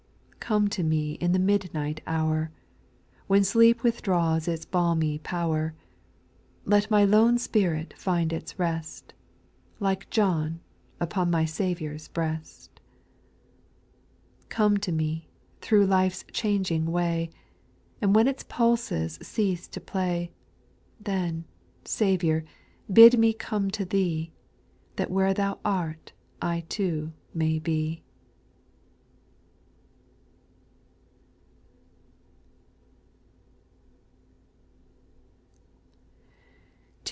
[0.51, 0.57] )4.
[0.57, 2.51] Come to me in the midnight hour.
[3.27, 5.75] When sleep withdraws its balmy power,
[6.65, 9.13] Let my lone spirit find its rest.
[9.79, 10.59] Like John,
[10.99, 12.81] upon my Saviour's breast,
[14.43, 15.29] i 5.^ Come to me
[15.61, 17.29] through life's changing way;
[18.01, 20.33] And when its pulses cease to play.
[20.99, 21.45] Then,
[21.85, 22.43] Saviour,
[22.91, 24.33] bid me come to Thee,
[24.97, 26.11] That where Thou art
[26.41, 28.03] I too may be.